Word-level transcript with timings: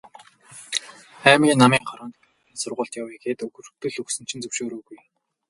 Аймгийн 1.29 1.59
Намын 1.61 1.83
хороонд 1.87 2.15
Горькийн 2.19 2.61
сургуульд 2.61 2.97
явъя 3.01 3.17
гээд 3.23 3.39
өргөдөл 3.45 3.99
өгсөн 4.03 4.27
чинь 4.29 4.43
зөвшөөрөөгүй. 4.43 4.99